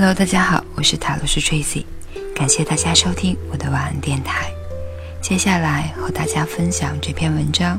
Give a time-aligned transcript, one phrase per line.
[0.00, 1.84] Hello，大家好，我是塔罗斯 Tracy，
[2.34, 4.50] 感谢大家收听我的晚安电台。
[5.20, 7.78] 接下来和大家分享这篇文章：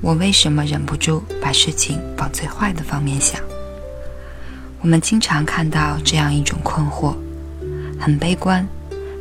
[0.00, 3.40] 我为什么忍不住把事情往最坏的方面想？
[4.80, 7.16] 我们经常看到这样一种困惑，
[7.98, 8.64] 很悲观，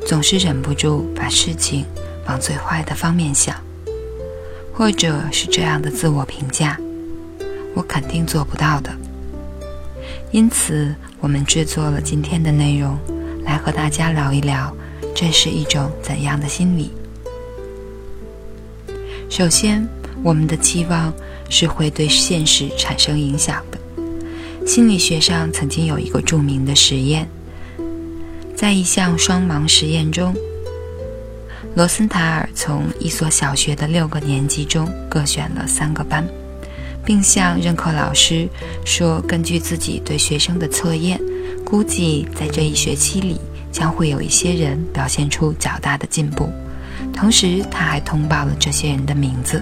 [0.05, 1.83] 总是忍不住把事情
[2.27, 3.55] 往最坏的方面想，
[4.71, 6.79] 或者是这样的自我评价：
[7.73, 8.95] 我肯定做不到的。
[10.31, 12.95] 因此，我们制作了今天的内容，
[13.43, 14.71] 来和大家聊一聊，
[15.15, 16.91] 这是一种怎样的心理。
[19.27, 19.87] 首先，
[20.21, 21.11] 我们的期望
[21.49, 23.79] 是会对现实产生影响的。
[24.67, 27.27] 心理学上曾经有一个著名的实验，
[28.55, 30.35] 在一项双盲实验中，
[31.75, 36.23] 罗森塔尔从一所小学的六个年级中各选了三个班。
[37.09, 38.47] 并向任课老师
[38.85, 41.19] 说：“根据自己对学生的测验，
[41.65, 46.47] 估计在这一学期里将会有一些人表现出较大的进步。
[47.11, 49.59] 同时，他还通报了这些人的名字。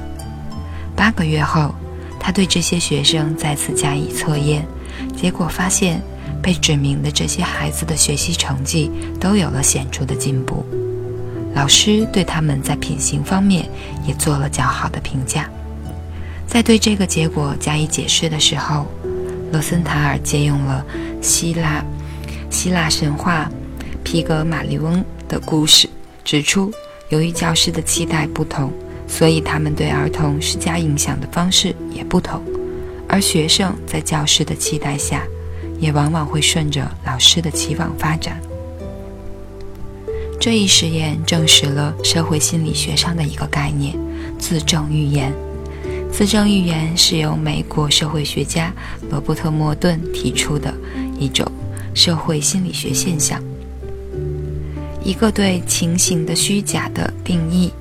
[0.93, 1.73] 八个月后，
[2.19, 4.67] 他对这些学生再次加以测验，
[5.15, 6.01] 结果发现
[6.43, 10.65] 被指名的这些孩子的学习成绩都有了显著的进步。
[11.55, 13.69] 老师对他们在品行方面
[14.05, 15.49] 也做了较好的评价。”
[16.47, 18.87] 在对这个结果加以解释的时候，
[19.51, 20.83] 罗森塔尔借用了
[21.21, 21.85] 希腊
[22.49, 23.51] 希腊神话
[24.03, 25.87] 皮格马利翁的故事，
[26.23, 26.71] 指出，
[27.09, 28.71] 由于教师的期待不同，
[29.07, 32.41] 所以他们对儿童施加影响的方式也不同，
[33.07, 35.21] 而学生在教师的期待下，
[35.79, 38.41] 也往往会顺着老师的期望发展。
[40.39, 43.95] 这一实验证实了社会心理学上的一个概念——
[44.39, 45.31] 自证预言。
[46.11, 48.73] 自证预言是由美国社会学家
[49.11, 50.73] 罗伯特·莫顿提出的
[51.19, 51.45] 一种
[51.93, 53.41] 社会心理学现象。
[55.03, 57.71] 一个对情形的虚假的定义，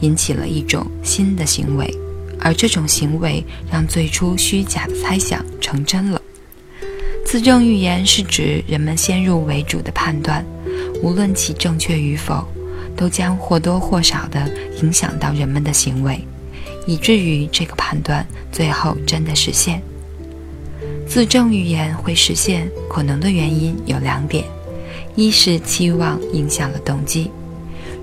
[0.00, 1.92] 引起了一种新的行为，
[2.38, 6.20] 而这种行为让最初虚假的猜想成真了。
[7.24, 10.44] 自证预言是指人们先入为主的判断，
[11.02, 12.46] 无论其正确与否，
[12.94, 14.48] 都将或多或少地
[14.82, 16.20] 影响到人们的行为。
[16.86, 19.82] 以至于这个判断最后真的实现。
[21.06, 24.44] 自证预言会实现可能的原因有两点：
[25.14, 27.30] 一是期望影响了动机。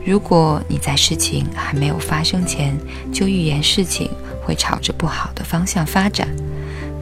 [0.05, 2.77] 如果你在事情还没有发生前
[3.13, 4.09] 就预言事情
[4.41, 6.27] 会朝着不好的方向发展，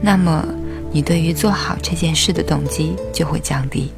[0.01, 0.45] 那么
[0.91, 3.91] 你对于做好这件事的动机就会降低，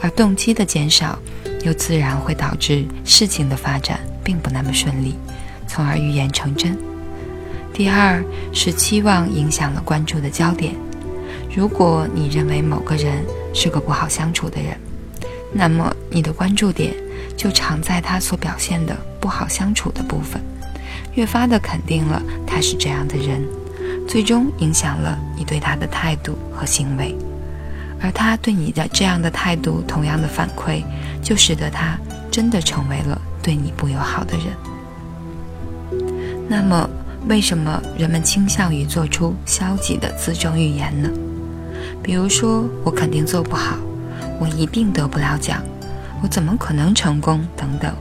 [0.00, 1.18] 而动机的减少
[1.64, 5.14] 又自然会导致事情的发展并不那么顺利，
[5.68, 6.76] 从而预言成真。
[7.76, 10.74] 第二是期望影响了关注的焦点。
[11.54, 13.22] 如果你认为某个人
[13.52, 14.74] 是个不好相处的人，
[15.52, 16.94] 那么你的关注点
[17.36, 20.40] 就常在他所表现的不好相处的部分，
[21.16, 23.46] 越发的肯定了他是这样的人，
[24.08, 27.14] 最终影响了你对他的态度和行为。
[28.00, 30.82] 而他对你的这样的态度同样的反馈，
[31.22, 31.98] 就使得他
[32.30, 34.46] 真的成为了对你不友好的人。
[36.48, 36.88] 那么。
[37.28, 41.10] 为什么人们倾向于做出消极的自证预言呢？
[42.02, 43.76] 比如说，我肯定做不好，
[44.38, 45.60] 我一定得不了奖，
[46.22, 47.92] 我怎么可能成功等等。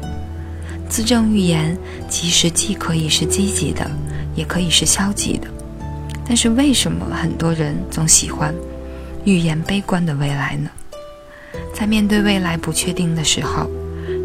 [0.88, 1.75] 自证预言
[2.08, 3.90] 其实既可以是积极的，
[4.36, 5.47] 也可以是消极的。
[6.28, 8.53] 但是为什么很多人总喜欢
[9.24, 10.69] 预言悲观的未来呢？
[11.74, 13.68] 在面对未来不确定的时候，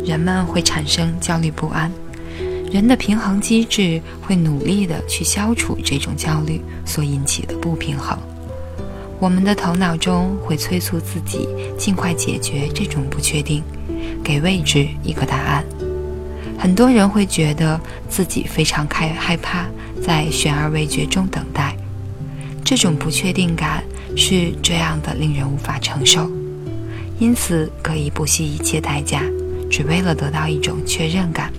[0.04, 1.90] 人们会产生焦虑不安。
[2.70, 8.16] 人的平衡机制会努力地去消除这种焦虑所引起的不平衡。
[9.18, 13.62] 我们的头脑中会催促自己尽快解决这种不确定，
[14.22, 15.64] 给未知一个答案。
[16.56, 17.78] 很多人会觉得
[18.08, 19.66] 自己非常害害怕
[20.00, 21.76] 在悬而未决中等待，
[22.64, 23.82] 这种不确定感
[24.16, 26.30] 是这样的令人无法承受，
[27.18, 29.22] 因此可以不惜一切代价，
[29.68, 31.52] 只为了得到一种确认感。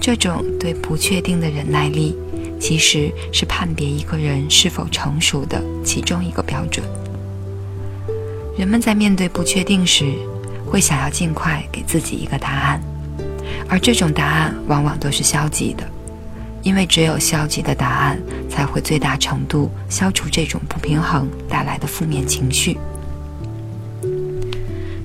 [0.00, 2.16] 这种对不确定的忍耐力，
[2.60, 6.84] 其实是判别一个人是否成熟的其中一个标准。
[8.56, 10.12] 人们在面对不确定时，
[10.66, 12.82] 会想要尽快给自己一个答案，
[13.68, 15.88] 而这种答案往往都是消极的，
[16.62, 18.18] 因为只有消极的答案
[18.48, 22.76] 才会最大程度消除这种不平衡带来的负面情绪。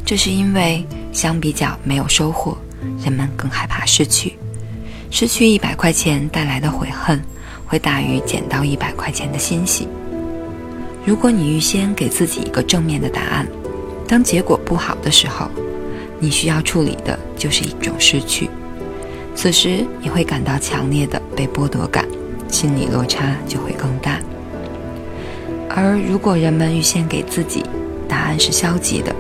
[0.06, 2.58] 这是因为相比较没有收获，
[3.04, 4.34] 人们更害怕失去。
[5.14, 7.22] 失去一百块钱带来的悔恨，
[7.68, 9.88] 会大于捡到一百块钱的欣喜。
[11.06, 13.48] 如果你预先给自己一个正面的答案，
[14.08, 15.48] 当结果不好的时候，
[16.20, 18.50] 你需要处理的就是一种失去。
[19.36, 22.04] 此时你会感到强烈的被剥夺感，
[22.50, 24.20] 心理落差就会更大。
[25.70, 27.64] 而如果人们预先给自己
[28.10, 29.16] 答案是消极的，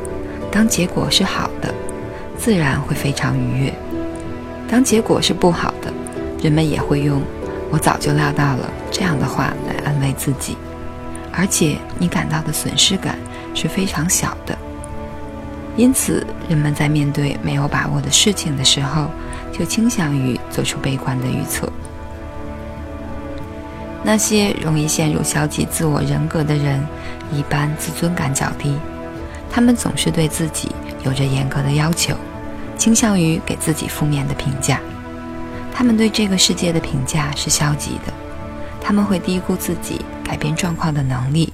[0.51, 1.71] 当结果是好的，
[2.35, 3.71] 自然会非常愉悦；
[4.67, 5.73] 当结果是不好，
[6.43, 7.21] 人们也会用
[7.71, 10.57] “我早就料到了”这样的话来安慰自己，
[11.31, 13.17] 而且你感到的损失感
[13.55, 14.55] 是非常小的。
[15.77, 19.07] 因此，人们在面对没有把握的事情的时候，
[19.51, 21.71] 就倾向于做出悲观的预测。
[24.03, 26.85] 那些容易陷入消极自我人格的人，
[27.31, 28.77] 一般自尊感较低，
[29.49, 30.69] 他们总是对自己
[31.05, 32.13] 有着严格的要求，
[32.77, 34.79] 倾向于给自己负面的评价。
[35.73, 38.13] 他们对这个世界的评价是消极的，
[38.79, 41.51] 他们会低估自己改变状况的能力，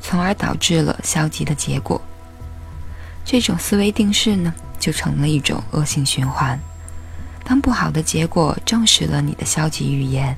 [0.00, 2.00] 从而导致了消极的结果。
[3.24, 6.58] 这种思维定式呢，就成了一种恶性循环。
[7.44, 10.34] 当不好的结果证实了你的消极预言。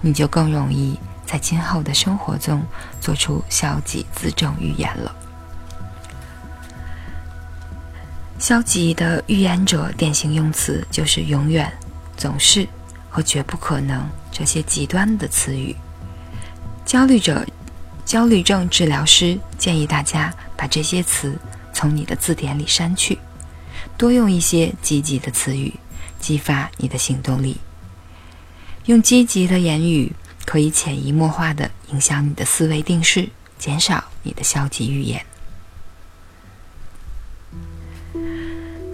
[0.00, 2.62] 你就更容易在今后的生活中
[3.00, 5.14] 做出消极自证预言了。
[8.38, 11.72] 消极的预言者典型用词就是“永远
[12.20, 12.68] ”“总是”
[13.08, 15.74] 和“绝不可能”这些极端的词语。
[16.84, 17.46] 焦虑者、
[18.04, 21.34] 焦虑症治疗师建议大家把这些词
[21.72, 23.18] 从你的字典里删去，
[23.96, 25.72] 多用一些积极的词语，
[26.20, 27.56] 激发你的行动力。
[28.84, 30.12] 用积极的言语，
[30.44, 35.24] 可以潜移默化的影响你的思维定势，减少你的消极预言。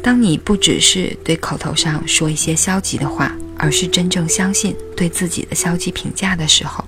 [0.06, 6.84] 当你不只是对口头上说一些消极的话，而是真正相信对自己的消极评价的时候，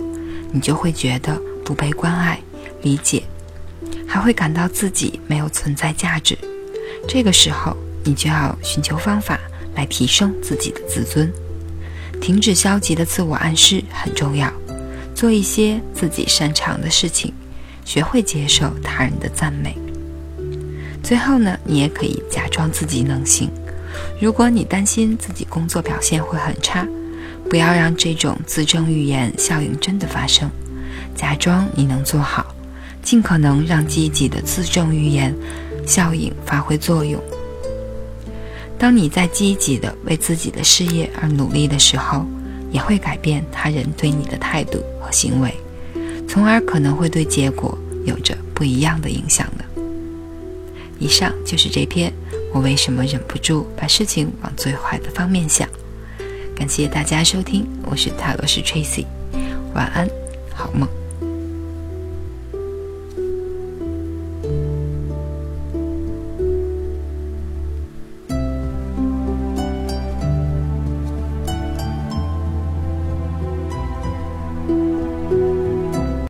[0.52, 2.40] 你就会觉得不被关爱、
[2.82, 3.24] 理解，
[4.06, 6.38] 还会感到自己没有存在价值。
[7.08, 9.36] 这个时候，你就要寻求方法
[9.74, 11.28] 来提升自己的自尊。
[12.20, 14.48] 停止消极的自我暗示很重要，
[15.12, 17.34] 做一些自己擅长的事情，
[17.84, 19.76] 学会接受他人的赞美。
[21.02, 23.50] 最后呢，你也可以假装自己能行。
[24.20, 26.86] 如果你担心自己工作表现会很差，
[27.48, 30.50] 不要让这种自证预言效应真的发生，
[31.14, 32.54] 假装你能做好，
[33.02, 35.34] 尽可能让积极的自证预言
[35.86, 37.22] 效应发挥作用。
[38.78, 42.26] 当你在积极的为自己的事业而努力的时候，
[42.70, 45.54] 也会改变他人对你的态度和行为，
[46.28, 49.64] 从而可能会对结果有着不一样的影响的。
[50.98, 52.12] 以上就是这篇
[52.52, 55.68] 我为什么忍不住把事情往最坏的方面想。
[56.56, 59.06] 感谢大家收听，我是塔罗斯 Tracy，
[59.74, 60.08] 晚安，
[60.52, 60.97] 好梦。